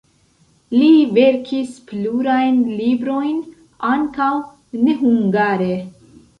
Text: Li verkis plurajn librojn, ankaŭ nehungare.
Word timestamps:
Li 0.75 0.87
verkis 1.17 1.75
plurajn 1.91 2.57
librojn, 2.81 3.37
ankaŭ 3.93 4.33
nehungare. 4.89 5.73